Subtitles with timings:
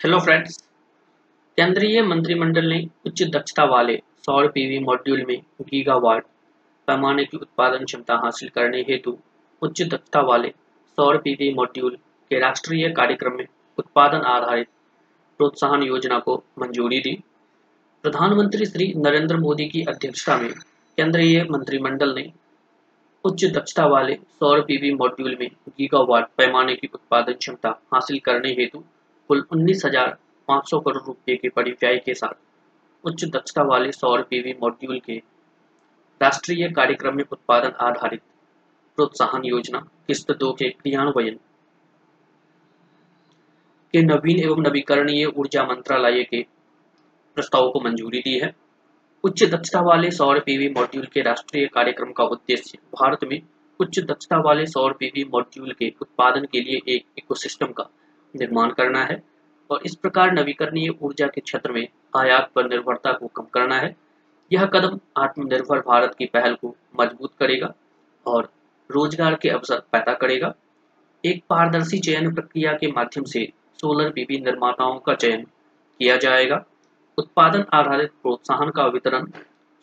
[0.00, 0.56] Hello friends
[1.58, 6.24] केंद्रीय मंत्रिमंडल ने उच्च दक्षता वाले सौर पीवी मॉड्यूल में गीगावाट
[6.88, 9.16] पैमाने की उत्पादन क्षमता हासिल करने हेतु
[9.62, 10.48] उच्च दक्षता वाले
[10.98, 11.96] सौर पीवी मॉड्यूल
[12.30, 13.44] के राष्ट्रीय कार्यक्रम में
[13.78, 14.68] उत्पादन आधारित
[15.40, 17.14] प्रोत्साहन योजना को मंजूरी दी।
[18.04, 20.52] प्रधानमंत्री श्री नरेंद्र मोदी की अध्यक्षता में
[20.98, 22.24] केंद्रीय मंत्रिमंडल ने
[23.24, 28.84] उच्च दक्षता वाले सौर पीवी मॉड्यूल में गीगावाट पैमाने की उत्पादन क्षमता हासिल करने हेतु
[29.30, 30.16] कुल उन्नीस हज़ार
[30.48, 32.36] पाँच सौ करोड़ रुपए के परिव्यय के साथ
[33.04, 35.16] उच्च दक्षता वाले सौर पीवी मॉड्यूल के
[36.20, 38.20] राष्ट्रीय कार्यक्रम में उत्पादन आधारित
[38.98, 41.38] प्रोत्साहन योजना, किस्त दो के क्रियान्वयन
[43.94, 46.42] के नवीन एवं नवीकरणीय ऊर्जा मंत्रालय के
[47.36, 48.52] प्रस्ताव को मंजूरी दी है।
[49.24, 53.40] उच्च दक्षता वाले सौर पीवी मॉड्यूल के राष्ट्रीय कार्यक्रम का उद्देश्य भारत में
[53.80, 57.88] उच्च दक्षता वाले सौर पीवी मॉड्यूल के उत्पादन के लिए एक इकोसिस्टम का
[58.34, 59.22] निर्माण करना है।
[59.70, 63.94] और इस प्रकार नवीकरणीय ऊर्जा के क्षेत्र में आयात पर निर्भरता को कम करना है।
[64.50, 67.72] यह कदम आत्मनिर्भर भारत की पहल को मज़बूत करेगा
[68.26, 68.50] और
[68.90, 70.54] रोज़गार के अवसर पैदा करेगा।
[71.24, 73.46] एक पारदर्शी चयन प्रक्रिया के माध्यम से
[73.78, 75.42] सोलर पीवी निर्माताओं का चयन
[76.00, 76.64] किया जाएगा।
[77.18, 79.26] उत्पादन आधारित प्रोत्साहन का वितरण,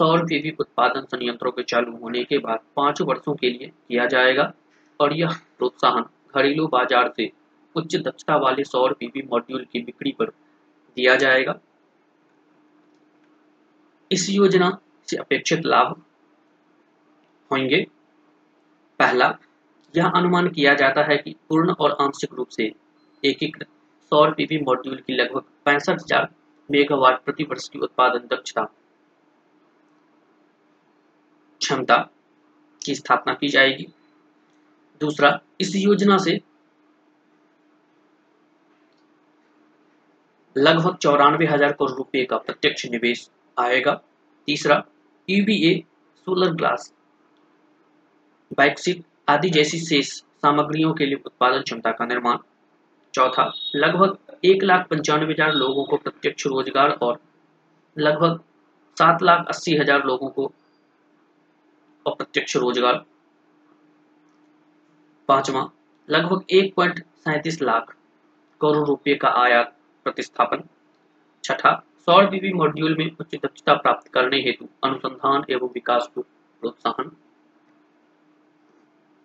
[0.00, 4.52] सौर पीवी उत्पादन संयंत्रों के चालू होने के बाद पाँच वर्षों के लिए किया जाएगा
[5.00, 6.04] और यह प्रोत्साहन
[6.36, 7.30] घरेलू बाज़ार से
[7.76, 10.26] उच्च दक्षता वाले सौर पीवी मॉड्यूल की बिक्री पर
[10.96, 11.58] दिया जाएगा।
[14.10, 14.70] इस योजना
[15.08, 16.02] से अपेक्षित लाभ
[17.50, 17.86] होंगे।
[19.00, 19.38] पहला,
[19.94, 22.72] यह अनुमान किया जाता है कि पूर्ण और आंशिक रूप से
[23.22, 23.68] एकीकृत
[24.12, 26.28] सौर पीवी मॉड्यूल की लगभग पैंसठ हज़ार
[26.70, 28.62] मेगावाट प्रति वर्ष की उत्पादन दक्षता
[31.60, 31.96] क्षमता
[32.82, 33.86] की स्थापना की जाएगी।
[35.00, 36.40] दूसरा, इस योजना से
[40.56, 43.92] लगभग चौरानवे हज़ार करोड़ रुपए का प्रत्यक्ष निवेश आएगा।
[44.48, 44.82] तीसरा
[45.28, 45.74] ईवीए
[46.26, 46.92] सोलर ग्लास
[48.50, 52.38] बाइक्सिट आदि जैसी शेष सामग्रियों के लिए उत्पादन क्षमता का निर्माण।
[53.14, 57.18] चौथा, लगभग एक लाख पंचानवे हज़ार लोगों को प्रत्यक्ष रोज़गार और
[57.96, 58.40] लगभग
[58.96, 60.50] सात लाख अस्सी हज़ार लोगों को
[62.06, 63.04] अप्रत्यक्ष रोज़गार।
[65.28, 65.68] पांचवा,
[66.08, 67.94] लगभग एक पॉइंट सैंतीस लाख
[68.60, 69.75] करोड़ रुपए का आयात
[70.06, 70.62] प्रतिस्थापन।
[71.44, 76.20] छठा, सौर बीवी मॉड्यूल में उच्च दक्षता प्राप्त करने हेतु अनुसंधान एवं विकास को
[76.60, 77.10] प्रोत्साहन।